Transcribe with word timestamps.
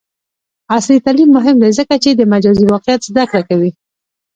عصري 0.75 0.97
تعلیم 1.05 1.29
مهم 1.37 1.55
دی 1.63 1.71
ځکه 1.79 1.95
چې 2.03 2.09
د 2.13 2.21
مجازی 2.33 2.65
واقعیت 2.67 3.01
زدکړه 3.09 3.41
کوي. 3.49 3.71